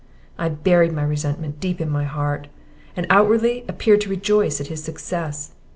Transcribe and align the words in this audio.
I 0.35 0.49
buried 0.49 0.91
my 0.93 1.03
resentment 1.03 1.59
deep 1.59 1.79
in 1.79 1.87
my 1.87 2.05
heart, 2.05 2.47
and 2.95 3.05
outwardly 3.11 3.63
appeared 3.67 4.01
to 4.01 4.09
rejoice 4.09 4.59
at 4.59 4.65
his 4.65 4.83
success. 4.83 5.51